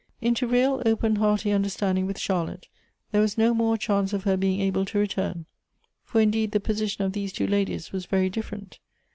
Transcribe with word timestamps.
Into 0.19 0.47
real 0.47 0.81
open, 0.83 1.17
hearty 1.17 1.51
understanding 1.51 2.07
with 2.07 2.17
Charlotte, 2.17 2.67
there 3.11 3.21
was 3.21 3.37
no 3.37 3.53
more 3.53 3.75
a 3.75 3.77
chance 3.77 4.13
of 4.13 4.23
her 4.23 4.35
being 4.35 4.59
able 4.59 4.83
to 4.83 4.97
returi); 4.97 5.45
for, 6.03 6.19
indeed, 6.19 6.53
the 6.53 6.59
position 6.59 7.03
of 7.05 7.13
these 7.13 7.31
two 7.31 7.45
ladies 7.45 7.91
was 7.91 8.07
very 8.07 8.27
different. 8.27 8.79